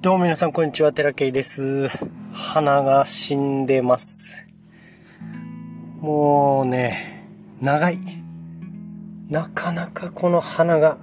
[0.00, 1.88] どうも皆さんこんにちは、寺圭です。
[2.32, 4.46] 鼻が死んでます。
[5.96, 7.26] もうね、
[7.60, 7.98] 長い。
[9.28, 10.98] なかなかこの鼻が、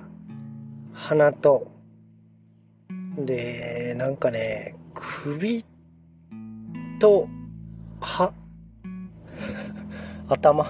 [0.94, 1.70] 鼻と、
[3.18, 5.66] で、なんかね、首
[6.98, 7.28] と、
[8.00, 8.34] 歯、
[10.30, 10.66] 頭、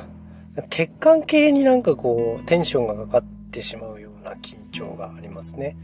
[0.71, 5.77] 血管系になんかこう、テンションがかかってしまうような緊張がありますね。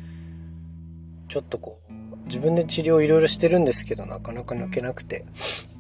[1.31, 5.23] ちょっとこう、自分で治療いろいろしてるんですけど、なかなか抜けなくて、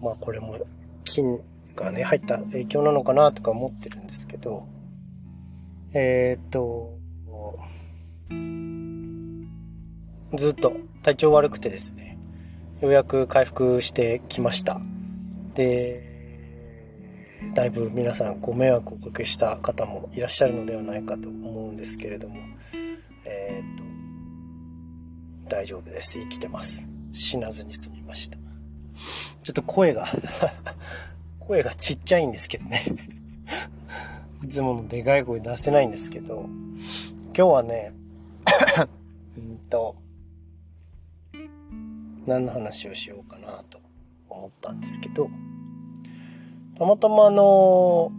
[0.01, 0.57] まあこれも
[1.03, 1.41] 菌
[1.75, 4.65] がね、入った影響なのかなとか思ってるんですけど、
[5.93, 6.97] えー、っと、
[10.37, 12.17] ずっと体調悪くてですね、
[12.79, 14.79] ようやく回復してきました。
[15.53, 16.01] で、
[17.53, 22.37] だいぶ皆さんご迷惑をおかけした方もいらっしゃるのではないかと思うんですけれども、
[23.25, 23.90] えー、っと、
[25.51, 26.17] 大丈夫です。
[26.17, 26.87] 生きてます。
[27.11, 28.37] 死なずに済みました。
[29.43, 30.07] ちょっと声が
[31.39, 32.85] 声がちっちゃいんですけどね
[34.43, 37.93] いつものでかい声出せないんですけど、今日はね
[39.37, 39.97] うんと、
[42.25, 43.81] 何の話をしようかなと
[44.29, 45.29] 思ったんですけど、
[46.77, 48.13] たまたまあの、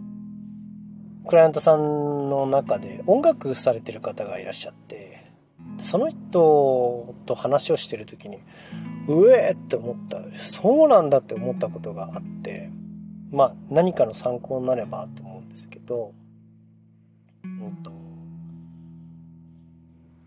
[1.27, 5.12] クライアントさんの中で音楽されてる方がいらっしゃって、
[5.77, 8.37] その人と話をしてる時に、
[9.07, 10.21] うえーって思った。
[10.37, 12.69] そうなんだって思ったことがあって、
[13.31, 16.13] まあ何かの参考になればと思うんですけど、
[17.43, 17.91] うんと、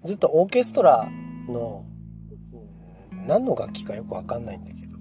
[0.04, 1.08] ずっとオーケストラ
[1.48, 1.84] の、
[3.26, 4.98] 何の楽器かよくわかんないんだけど、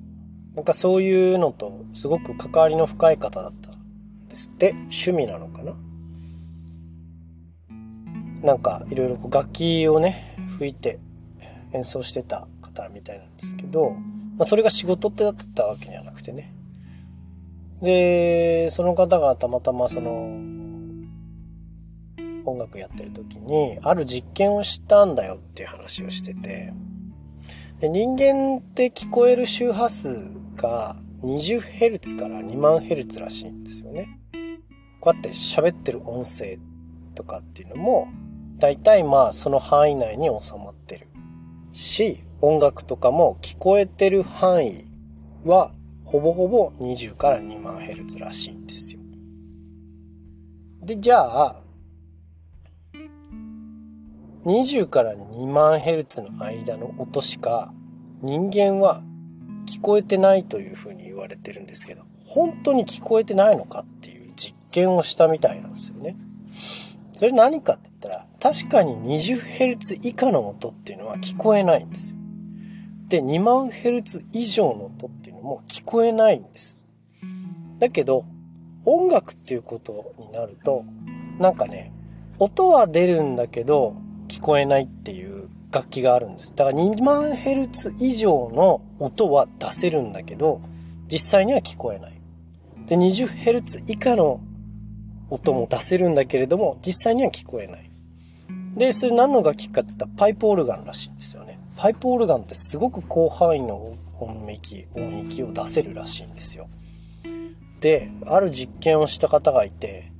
[0.55, 5.73] なんかそういうのとすごく関わりの深い方だったんですって、趣味なのかな？
[8.41, 10.99] なんかいろいろ楽器をね、吹いて
[11.73, 13.91] 演奏してた方みたいなんですけど、
[14.37, 16.53] まあ、それが仕事ってだったわけじゃなくてね。
[17.81, 20.55] で、その方がたまたまその、
[22.45, 26.73] 音楽やってる時に、ある実験をしたんだよっていう話をしてて、
[27.79, 34.19] で人間って聞こえる周波数が 20Hz から 20,000Hz らしいんですよね。
[35.01, 36.57] こうやって喋ってる音声
[37.15, 38.07] とかっていうのも、
[38.57, 41.07] 大体まあその範囲内に収まってる
[41.73, 44.85] し、音楽とかも聞こえてる範囲
[45.43, 45.71] は
[46.03, 49.01] ほぼほぼ20から2万ヘルツらしいんですよ。
[50.85, 51.61] で、じゃあ、
[54.45, 57.73] 20から2万ヘルツの間の音しか
[58.21, 59.01] 人間は
[59.65, 66.15] 聞こえてないというふうに言われてるんですけど、本当に聞こえてないのかっていう実験をしたみたいなんですよね。
[67.17, 72.17] それ何かって言ったら、確かに 20Hz 以下の音っていうのは聞こえないんですよ。
[73.07, 76.85] で、2万 Hz 以上の音っていうのも聞こえないんです。
[77.79, 78.25] だけど、
[78.83, 80.83] 音楽っていうことになると、
[81.39, 81.93] なんかね、
[82.37, 83.95] 音は出るんだけど、
[84.27, 86.53] 聞こえないっていう楽器があるんです。
[86.55, 90.61] だから2万 Hz 以上の音は出せるんだけど、
[91.07, 92.13] 実際には聞こえない。
[92.87, 94.41] で、20Hz 以下の
[95.29, 97.89] 音も出せるんだけれども、実際には聞こえない。
[98.75, 101.59] で、それ何の楽器かって言ったらパイプオルガンらしいんですよね。
[101.77, 106.67] パイプオルガンってすごく広範囲の音域、音域を出せるらしいんですよ。
[107.79, 110.11] で、ある実験をした方がいて、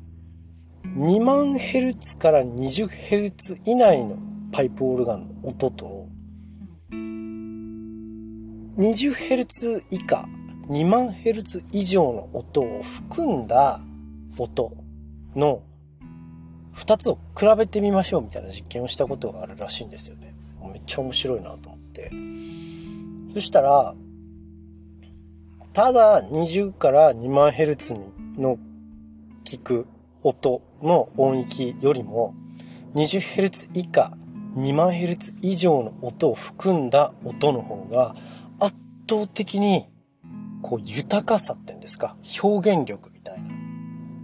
[0.98, 4.18] 2万ヘルツから20ヘルツ以内の
[4.52, 6.08] パイプオルガンの音と、
[8.78, 10.28] 20ヘルツ以下、
[10.68, 13.80] 2万ヘルツ以上の音を含んだ
[14.38, 14.85] 音
[15.36, 15.62] の
[16.76, 20.34] 2つを比べてみましょうみたいな実験をしたことがあるらしいんですよね。
[20.72, 22.12] めっちゃ面白いなと思って。
[23.34, 23.94] そしたら、
[25.74, 27.94] ただ20から2万ヘルツ
[28.38, 28.58] の
[29.44, 29.88] 聞く
[30.24, 32.34] 音の音域よりも、
[32.96, 34.18] 20ヘルツ以下、
[34.56, 38.16] 2万ヘルツ以上の音を含んだ音の方が
[38.60, 38.76] 圧
[39.10, 39.86] 倒的に
[40.62, 43.55] こう豊かさっていうんですか、表現力みたいな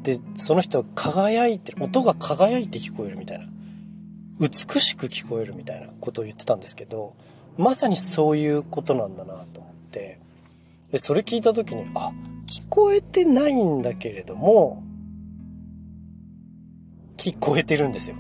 [0.03, 3.45] で、その人が輝いてる、音が輝いて聞こえるみたいな。
[4.39, 7.13] 美しく聞こえるみたいなことを言ってたんですけど、
[7.57, 10.19] まさにそういうことなんだなと思って、
[10.92, 12.12] でそれ聞いた時に、あ、
[12.48, 14.83] 聞こえてないんだけれども、
[17.18, 18.15] 聞こえてるんですよ。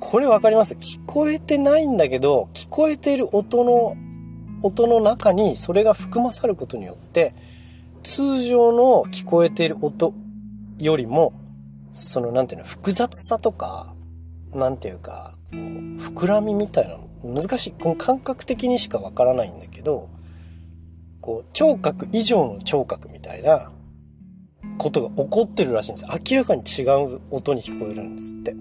[0.00, 0.74] これわかります？
[0.74, 3.96] 聞こえてないんだけど、聞こえてる音の、
[4.62, 7.34] 音の中にそれが含まさることによって、
[8.04, 10.14] 通常の聞こえている音
[10.78, 11.32] よりも、
[11.92, 13.94] その、なんていうの、複雑さとか、
[14.52, 17.72] なんていうか、こう、膨らみみたいなの難しい。
[17.72, 20.10] この感覚的にしかわからないんだけど、
[21.22, 23.72] こう、聴覚以上の聴覚みたいな
[24.76, 26.06] ことが起こってるらしいんです。
[26.30, 26.82] 明らかに違
[27.16, 28.54] う音に聞こえるんですって。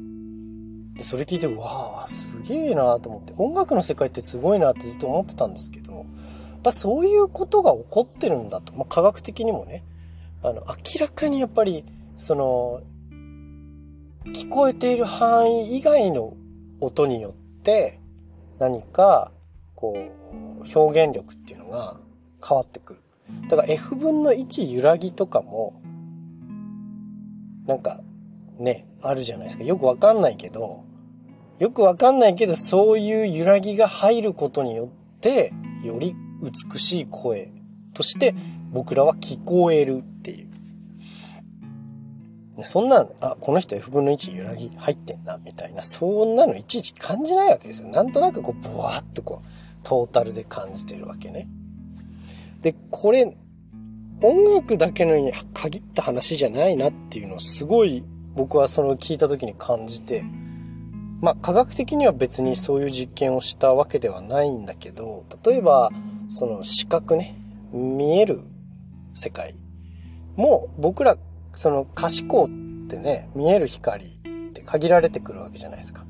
[1.00, 5.83] それ聞いて、わあ、すげえなと思って、音楽の世界ってすごいなってずっと思ってたんですけど、
[6.64, 8.74] ぱそういうことが起こってるんだと。
[8.74, 9.84] まあ、科学的にもね、
[10.42, 11.86] あの、明らかにやっぱり、
[12.18, 12.82] その、
[14.28, 16.34] 聞こえている範囲以外の
[16.80, 18.00] 音によって、
[18.60, 19.32] 何か、
[19.76, 22.00] こう、表現力っていうのが
[22.46, 23.00] 変わってくる。
[23.50, 25.82] だから F 分の1揺らぎとかも、
[27.66, 28.00] なんか、
[28.60, 29.64] ね、あるじゃないですか。
[29.64, 30.84] よくわかんないけど、
[31.60, 34.88] よくわかんないけど、そういう揺らぎが入ることによっ
[35.20, 37.52] て、より美しい声
[37.94, 38.36] として
[38.72, 40.54] 僕らは聞こえるっていう。
[42.64, 47.88] そんな、あ、この人 F 分の1揺らぎ入ってんな、みたいな、そんなのいちいち感じないわけですよ。
[47.90, 49.48] なんとなくこう、ブワーっとこう、
[49.82, 51.48] トータルで感じてるわけね。
[52.62, 53.36] で、これ、
[54.22, 58.06] 音楽だけのに限った話じゃないなっていうのをすごい
[58.36, 60.24] 僕はその聞いた時に感じて、
[61.22, 65.92] まあ科学的には別にそういう実験をしたわけではないんだけど、例えば
[66.36, 67.36] その視覚ね、
[67.72, 68.42] 見える
[69.14, 69.54] 世界
[70.36, 71.16] も僕ら
[71.54, 74.08] その可視光ってね、見える光っ
[74.52, 76.06] て限られてくるわけじゃないですか。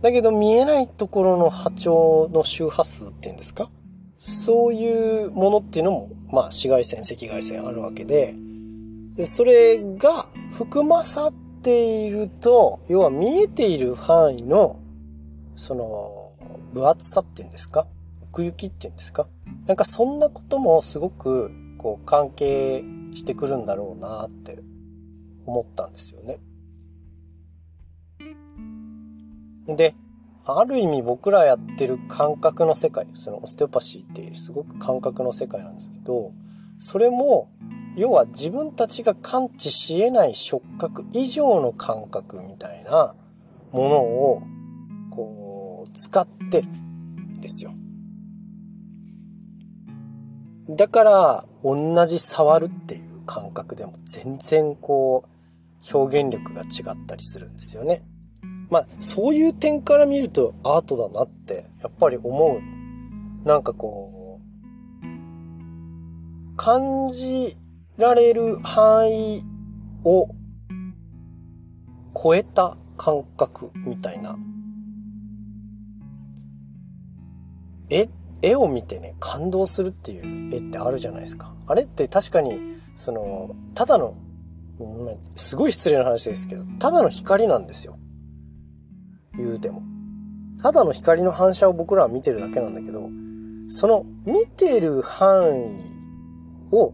[0.00, 3.68] だけど見えないところの波長の周波数っていうんですか？
[4.18, 8.34] そういうものっていうのも、まあ、紫外線、赤外線あるわけで、
[9.26, 14.80] それが含まさっていると、要は見えている範囲の、
[15.56, 16.32] その、
[16.72, 17.86] 分厚さっていうんですか？
[18.32, 19.28] 奥行きっていうんですか？
[19.66, 22.82] なんかそんなこともすごく、こう、関係
[23.12, 24.58] してくるんだろうなって
[25.44, 26.38] 思ったんですよね。
[29.68, 29.94] で、
[30.46, 36.32] ある意味僕らやってる感覚の世界、そのオステオパシーってすごく感覚の世界なんですけど、
[36.78, 37.50] それも、
[37.96, 43.14] 要は自分たちが感知し得ない触覚以上の感覚みたいな
[43.72, 44.42] ものを、
[45.10, 47.74] こう、使ってるんですよ。
[50.70, 58.02] だから、同じ触るっていう感覚でも全然こう、表現力が違ったりするんですよね。
[58.70, 63.46] まあ、そういう点から見るとアートだなって、やっぱり思う。
[63.46, 64.42] なんかこう、
[66.56, 67.56] 感じ
[67.96, 69.42] られる範囲
[70.04, 70.28] を
[72.14, 74.38] 超えた感覚みたいな。
[77.90, 78.08] 絵、
[78.42, 81.54] 絵を見てね、感動するっていう絵ってあるじゃないですか。
[81.66, 82.58] あれって確かに、
[82.94, 84.14] その、ただの、
[85.36, 87.96] すごい失礼な話ですけど、ただの光なんですよ。
[89.36, 89.82] 言うても。
[90.60, 93.08] ただの光の反射を僕らは見てるだけなんだけど、
[93.68, 95.66] その見てる範
[96.70, 96.92] 囲を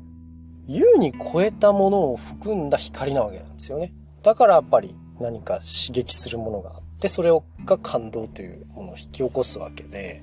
[0.67, 3.95] 優に超えたものを含んだ光なわけなんですよね。
[4.23, 7.31] だからやっぱり何か刺激するものがあって、それ
[7.65, 10.23] が感動というものを引き起こすわけで、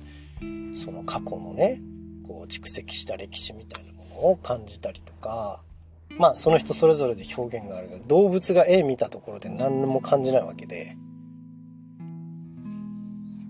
[0.76, 1.80] その過去のね、
[2.26, 5.62] こう蓄積した歴史みたいなものを感じたりとか、
[6.18, 10.96] まあその人それぞれで表現があるけど、動物が絵見たところで何も感じないわけで、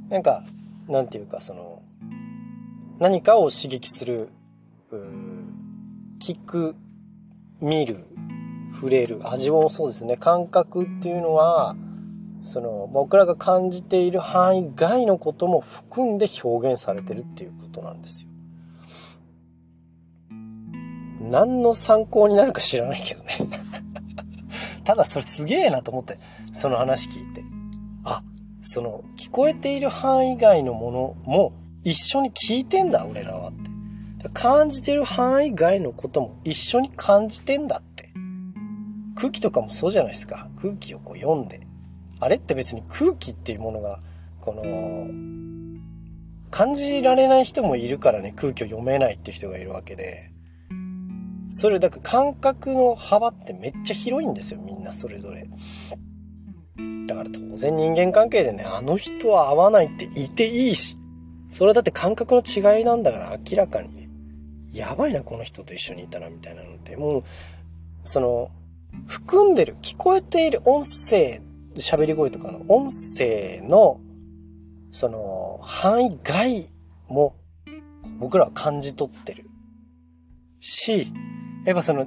[0.09, 0.45] なんか、
[0.89, 1.83] なんていうかその、
[2.99, 4.31] 何かを刺激する、
[6.21, 6.77] 聞く、
[7.61, 8.07] 見る、
[8.75, 10.17] 触れる、味もそうですね。
[10.17, 11.75] 感覚っていうのは、
[12.43, 18.31] その、僕らが感じている範囲外のことも含んで表現されてるっていうことなんですよ。
[21.21, 23.33] 何の参考になるか知らないけどね
[24.85, 26.19] ただそれすげえなと思って、
[26.53, 27.45] その話聞いて。
[28.05, 28.23] あ、
[28.61, 31.53] その、聞こえている範囲外のものも
[31.83, 33.77] 一緒に聞いてんだ、俺らはって。
[34.33, 38.11] 感じてる範囲外のことも一緒に感じてんだって。
[39.17, 40.49] 空気とかもそうじゃないですか。
[40.61, 41.61] 空気をこう読んで。
[42.21, 44.01] あれって別に空気っていうものが、
[44.41, 45.09] この、
[46.51, 50.31] 感じられない人もいるからね、空気を読めないって人がいるわけで。
[51.49, 55.47] それ、だから感覚の幅ってめっちゃ広いんですよ、みんなそれぞれ。
[57.07, 60.97] だから当然人間関係でね、あの人は合わないっていていいし、
[61.51, 64.09] それだって感覚の違いなんだから明らかにね、
[64.73, 67.25] やばいな、この人と一緒にいたらみたいなのって、もう、
[68.03, 68.51] その、
[69.07, 71.41] 含んでる、聞こえている音声、
[71.81, 74.01] 喋り声とかの音声の、
[74.91, 76.69] その、範囲外
[77.09, 77.37] も、
[78.19, 79.51] 僕らは感じ取ってる。
[80.61, 81.13] し、
[81.65, 82.07] やっぱその、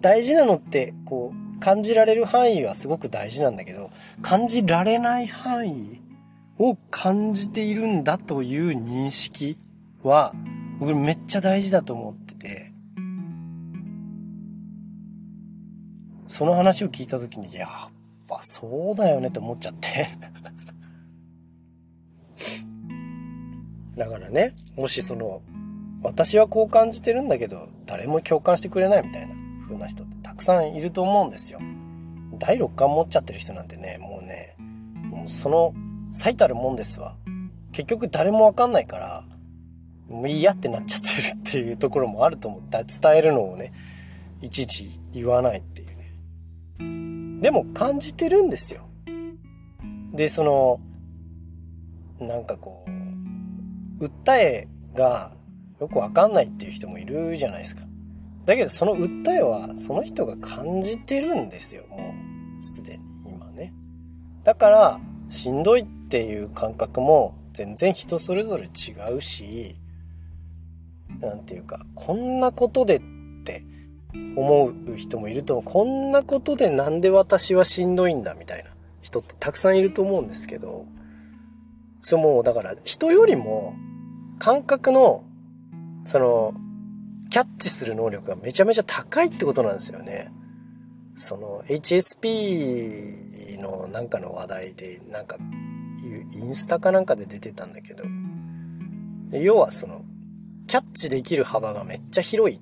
[0.00, 3.90] 大事なのって、こう、感じられる範囲はすごく大事なんだけど、
[4.22, 6.00] 感じられない範囲
[6.58, 9.56] を感じているんだという認識
[10.02, 10.34] は、
[10.78, 12.72] 僕めっちゃ大事だと思ってて、
[16.28, 17.95] その話を聞いた時に、やっ
[18.26, 20.08] ぱそうだよねって思っちゃって
[23.96, 25.42] だからね、もしその、
[26.02, 31.60] 私はこう感じてるんだけど、誰も共感してくれないみたいな風な人ってたくさんいると思うんですよ。
[32.38, 34.54] 第六感持っちゃってる人なんてね、もうね、
[35.10, 35.72] もうその
[36.10, 37.16] 最たるもんですわ。
[37.72, 39.24] 結局誰もわかんないから、
[40.08, 42.84] もう嫌ってなっちゃってるっていうところもあると思った。
[42.84, 43.72] 伝えるのをね、
[44.42, 45.85] いちいち言わないって。
[47.46, 48.88] でも感じてるんですよ。
[50.12, 50.80] で、その、
[52.18, 52.84] なんかこ
[54.00, 55.30] う、訴えが
[55.78, 57.82] よくわかんないっていう人もいるじゃないですか。
[58.46, 62.14] だけどその訴えはその人が感じてるんですよ、も
[62.60, 62.64] う。
[62.64, 63.72] すでに、今ね。
[64.42, 65.00] だから、
[65.30, 69.76] しんどいっていう感覚も全然人それぞれ違うし、
[71.20, 73.02] なんていうか、こんなことでっ
[74.36, 78.70] 思う人もいると、こんなことでなんで私はしんどいんだみたいな
[79.00, 80.86] 人ってたくさんいると思うんですけど、
[82.02, 83.74] そもうだから人よりも
[84.38, 85.24] 感覚の、
[86.04, 86.54] その、
[87.30, 90.30] キャッチする能力がめちゃめちゃ高いってことなんですよね。
[91.16, 95.36] その HSP のなんかの話題で、なんか、
[96.32, 98.04] インスタかなんかで出てたんだけど、
[99.32, 100.04] 要はその、
[100.66, 102.60] キャッチできる幅がめっちゃ広い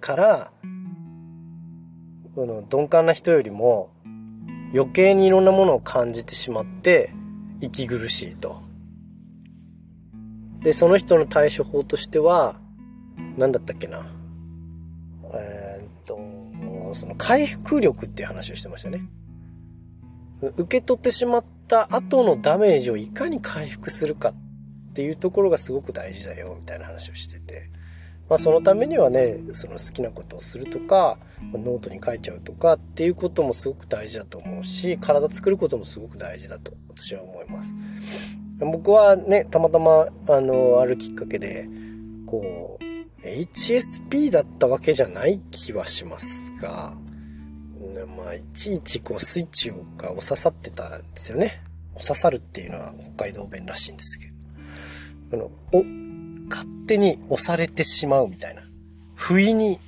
[0.00, 0.52] から、
[2.34, 3.90] この鈍感な人よりも
[4.72, 7.12] 余計にいろんなものを感じてしまって
[7.60, 8.62] 息苦しいと。
[10.60, 12.60] で、その人の対処法としては、
[13.36, 14.06] 何だったっけな。
[15.34, 19.02] えー、っと、その回復力っていう話をしてましたね。
[20.40, 27.77] 受け取ってしまった後のダメージをいかに回復するかっていうところがすごく大事だよみたいな話をしてて。
[28.28, 31.18] まあそのためにはね、その好きなことをするとか、
[31.52, 37.74] ノートに書いちゃうとかっていうこともすごく大事だと思うし、体作ることもすごく大事だと私は思います。
[38.60, 41.68] 僕はね、たまたま、あの、あるきっかけで、
[42.26, 46.94] こう、HSP だったわけじゃない気はしますが、
[48.16, 51.62] まあ、いちいちこうスイッチが押ささってたんですよね。
[51.94, 54.32] 押ささるっていうのは北海道弁らしいんですけど。
[55.30, 56.07] この、お、
[56.48, 58.62] 勝手に押されてしまうみたいな。
[59.14, 59.78] 不意に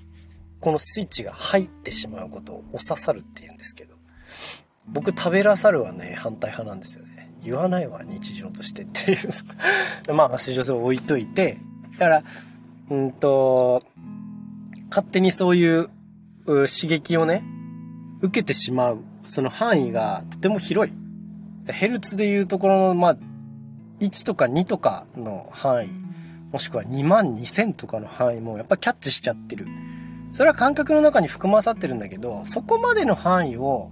[0.61, 3.95] このスイッチが入ってしまうことを押ささるって言うんですけど。
[4.87, 7.33] 僕食べらさるはね、反対派なんですよね。
[7.43, 9.19] 言わないわ、日常としてっていう。
[10.15, 11.59] まあ、水上性を置いといて、
[11.93, 12.23] だから、
[12.91, 13.83] うんと、
[14.91, 15.91] 勝手にそういう
[16.45, 17.45] 刺激をね、
[18.21, 20.95] 受けてしまう、その範囲がとても広い。
[21.67, 23.17] ヘルツでいうところの、まあ、
[24.01, 25.89] 1とか2とかの範囲、
[26.53, 29.67] もしくは2万2000とかの範囲もやっぱキャッチしちゃってる。
[30.33, 33.91] それは感覚の中に含まさってるんだけど、そこまでの範囲を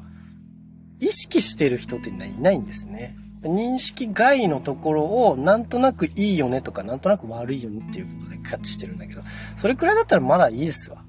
[1.01, 3.17] 意識してる人っていないんですね。
[3.43, 9.23] 認識外のところをなんとなくいいよねとかなんとなく悪いよねっていうことでキャッチしてるんだけど、
[9.55, 11.05] それくらいだったらまだいいですわ。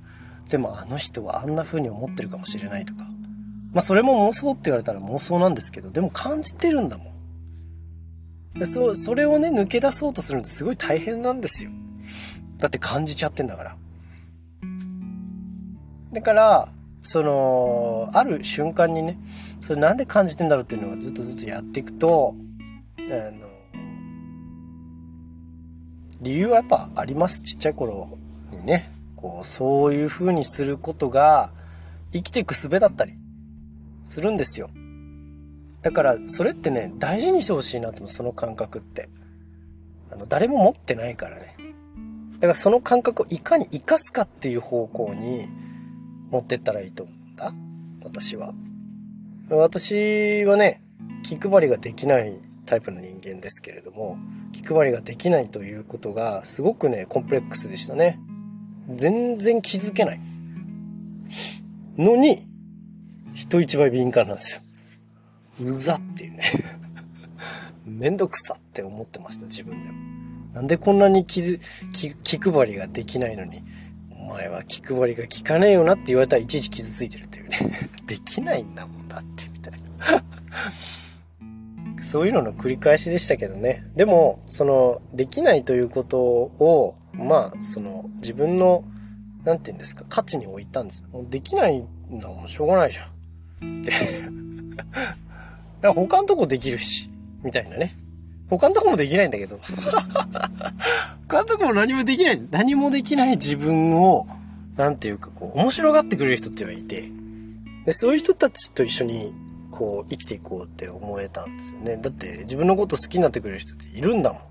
[0.49, 3.03] でもあの人はあんな風に思ってるかもしれないとか。
[3.71, 7.07] まあそれも妄想って言われたら妄想なんですけど、でも感じてるんだもん。
[8.63, 11.71] そ、それをね、抜け出そうとするのってすごい大変なんですよ。
[12.57, 13.77] だって感じちゃってんだから。
[16.11, 16.69] だから、
[17.03, 19.17] その、ある瞬間にね、
[19.61, 22.35] それなんで感じてんだろうっていうのをずっとずっとやっていくと、
[22.97, 23.01] あ
[23.31, 23.47] の、
[26.21, 27.41] 理由はやっぱあります。
[27.41, 28.17] ちっちゃい頃
[28.51, 31.51] にね、こう、そういう風にすることが
[32.11, 33.13] 生きていく術だったり
[34.05, 34.69] するんですよ。
[35.81, 39.09] だから、それってね、大事にしてほしいなと思う、その感覚って。
[40.11, 41.55] あの、誰も持ってないからね。
[42.33, 45.47] だからその感覚をいかに活かすかっていう方向に
[46.31, 47.53] 持ってったらいいと思うんだ。
[48.03, 48.53] 私は。
[49.49, 50.81] 私はね、
[51.23, 52.33] 気配りができない
[52.65, 54.17] タイプの人間ですけれども、
[54.53, 58.19] 気配りができないということがすごくね、コンプレックスでしたね。
[58.95, 60.19] 全然気づけない。
[61.97, 62.47] のに、
[63.33, 64.61] 人一倍敏感なんですよ。
[65.63, 66.43] うざっていうね。
[67.85, 69.97] めんどくさって思ってました、自分でも。
[70.53, 71.59] なんでこんなに気
[71.93, 73.63] 気気配りができないのに、
[74.11, 77.89] お前は気配りが効かねえよなって言われたらいちいち傷ついてるっていうね。
[78.05, 80.23] できないんだもんだって、みたいな。
[82.01, 83.85] そういうのの繰り返しでしたけどね。
[83.95, 88.83] でも、その、できないということを、まあ、その、自分の、
[89.43, 91.09] なんて言うんですか、価値に置いたんですよ。
[91.11, 93.81] もうできないんだもん、しょうがないじゃん。
[93.81, 93.91] って。
[95.81, 97.09] 他のとこできるし、
[97.43, 97.95] みたいなね。
[98.49, 99.59] 他のとこもできないんだけど。
[101.27, 102.41] 他のとこも何もできない。
[102.51, 104.27] 何もできない自分を、
[104.75, 107.09] なんていうかこう、面白がってくれる人ってはいて、
[107.85, 109.33] でそういう人たちと一緒に、
[109.71, 111.97] こう、生きていこうって思えたんですよね。
[111.97, 114.41] だって自分のこと好きになってくれる人っているんだもん。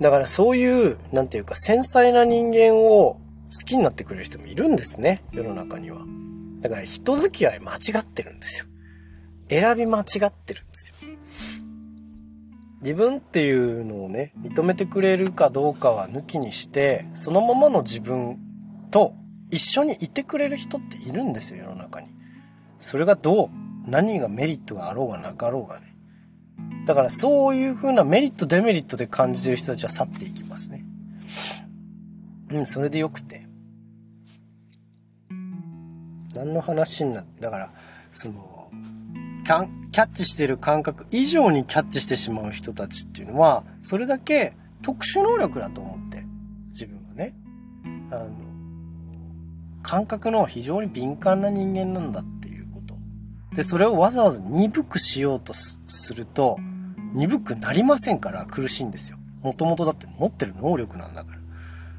[0.00, 3.18] だからそういう、なんていうか、繊細な人間を
[3.52, 5.22] 好きになってくれる人もいるんですね。
[5.32, 5.98] 世の中には。
[6.60, 8.66] だから人付き合い間違ってるんですよ。
[9.48, 10.94] 選び間違ってるんですよ。
[12.82, 18.38] 自分っていうのをね、認めてくれるかどうかは抜きにして、そのままの自分
[18.90, 19.14] と
[19.50, 22.08] 一緒にいてくれる人っているんですよ、世の中に。
[22.78, 23.50] それがどう、
[23.88, 25.96] 何がメリットがあろうがなかろうがね。
[26.86, 30.84] だからそういう風なメリット、デメリットで感じてる人たちは去っていきますね。
[32.50, 33.46] うん、それでよくて。
[36.34, 37.70] 何の話になって、だから、
[38.10, 38.70] その、
[39.46, 46.24] キャッチしてる感覚以上にキャッチしてしまう人たちっていうのは、それだけ特殊能力だと思って、
[46.70, 47.32] 自分はね。
[48.10, 48.30] あの、
[49.82, 52.96] 感覚の非常に敏感な人間なんだっていうこと。
[53.54, 56.58] で、それをわざわざ鈍くしようとすると、
[57.14, 59.18] 鈍くなりませんから苦しいんですよ。
[59.42, 61.38] もともとだって持ってる能力なんだから。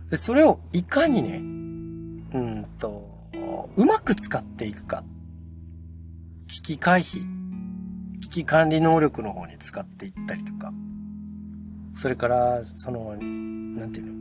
[0.10, 3.10] で、それをいかにね、うんと、
[3.78, 5.06] うまく使っていくか。
[6.48, 7.37] 危機回避、
[8.22, 10.74] 危機管理能力の方に使っていったりとか。
[11.96, 14.14] それから、その、なんていうの？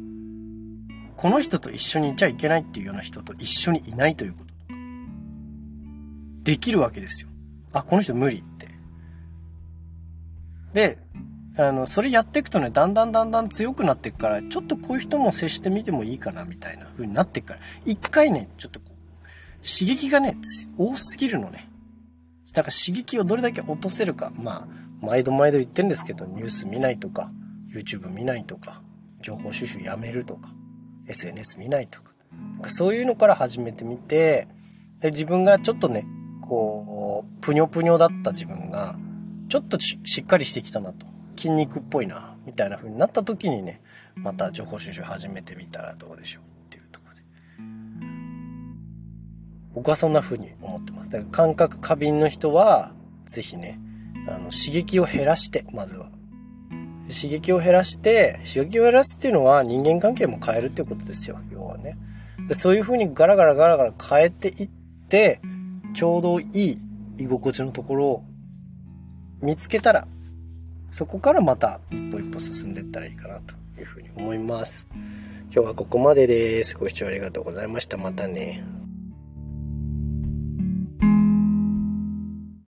[1.17, 4.57] この人と一緒にいちゃいけないっていうような人と一緒にいないということとか。
[6.43, 7.31] できるわけですよ。
[7.73, 8.69] あ、この人無理って。
[10.73, 10.99] で、
[11.59, 18.93] あの、それやっていくとね、だんだんだんだん強くなっていくから、ちょっとこういう人も接してみてもいいかな、みたいな風になっていくから、一回ね、ちょっとこう、
[19.67, 20.37] 刺激がね、
[20.77, 21.69] 多すぎるのね。
[22.57, 24.33] だから刺激をどれだけ落とせるか。
[24.35, 24.69] まあ、
[25.03, 27.31] 毎度毎度言ってんですけど、ニュース見ないとか、
[27.71, 28.81] YouTube 見ないとか、
[29.21, 30.49] 情報収集やめるとか、
[31.07, 32.13] SNS 見ないとか。
[32.55, 34.49] なんかそういうのから始めてみて、
[35.01, 36.07] で、自分がちょっとね、
[36.41, 38.99] こう、ぷにょぷにょだった自分が、
[39.51, 41.07] ちょっとしっかりしてきたなと。
[41.37, 43.83] 筋肉っぽいな、みたいな風になった時にね、
[44.15, 46.56] また情報収集始めてみたらどうでしょう
[49.77, 51.11] 僕はそんな風に思ってます。
[51.11, 52.93] だから感覚過敏の人は、
[53.27, 53.79] ぜひね、
[54.27, 56.09] あの、刺激を減らして、まずは。
[57.09, 61.99] 刺激を減らして、刺激を減らすっていうのは人間関係も変えるっていうことですよ、要はね。
[62.53, 64.71] そういう風にガラガラガラガラ変えていっ
[65.09, 65.43] て、
[65.95, 66.81] ちょうどいい
[67.19, 68.25] 居心地のところを
[69.43, 70.09] 見つけたら、
[70.91, 74.87] そこからまた一歩一歩進んでいったらいいかなというふうに思います。
[75.53, 76.79] 今日はここまでです。
[76.79, 77.99] ご視聴ありがとうございました。
[77.99, 78.65] またね。